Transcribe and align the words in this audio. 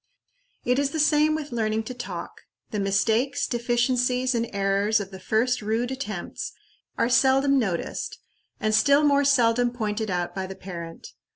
It 0.65 0.79
is 0.79 0.89
the 0.89 0.99
same 0.99 1.35
with 1.35 1.51
learning 1.51 1.83
to 1.83 1.93
talk. 1.93 2.41
The 2.71 2.79
mistakes, 2.79 3.45
deficiencies, 3.45 4.33
and 4.33 4.49
errors 4.51 4.99
of 4.99 5.11
the 5.11 5.19
first 5.19 5.61
rude 5.61 5.91
attempts 5.91 6.53
are 6.97 7.07
seldom 7.07 7.59
noticed, 7.59 8.17
and 8.59 8.73
still 8.73 9.03
more 9.03 9.23
seldom 9.23 9.69
pointed 9.69 10.09
out 10.09 10.33
by 10.33 10.47
the 10.47 10.55
parent. 10.55 11.09